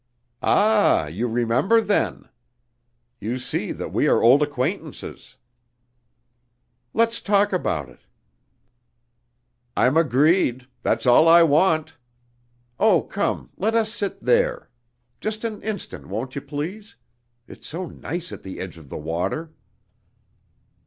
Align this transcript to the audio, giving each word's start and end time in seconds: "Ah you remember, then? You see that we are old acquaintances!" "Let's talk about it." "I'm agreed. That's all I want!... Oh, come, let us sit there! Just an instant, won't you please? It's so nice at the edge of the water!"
"Ah 0.41 1.05
you 1.05 1.27
remember, 1.27 1.79
then? 1.79 2.27
You 3.19 3.37
see 3.37 3.71
that 3.71 3.93
we 3.93 4.07
are 4.07 4.19
old 4.19 4.41
acquaintances!" 4.41 5.35
"Let's 6.91 7.21
talk 7.21 7.53
about 7.53 7.87
it." 7.87 7.99
"I'm 9.77 9.97
agreed. 9.97 10.65
That's 10.81 11.05
all 11.05 11.27
I 11.27 11.43
want!... 11.43 11.97
Oh, 12.79 13.03
come, 13.03 13.51
let 13.57 13.75
us 13.75 13.93
sit 13.93 14.19
there! 14.25 14.71
Just 15.19 15.43
an 15.43 15.61
instant, 15.61 16.07
won't 16.07 16.33
you 16.33 16.41
please? 16.41 16.95
It's 17.47 17.67
so 17.67 17.85
nice 17.85 18.31
at 18.31 18.41
the 18.41 18.59
edge 18.59 18.79
of 18.79 18.89
the 18.89 18.97
water!" 18.97 19.51